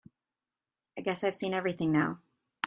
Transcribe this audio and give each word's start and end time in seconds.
I 0.97 1.01
guess 1.01 1.23
I've 1.23 1.35
seen 1.35 1.53
everything 1.53 1.91
now. 1.91 2.21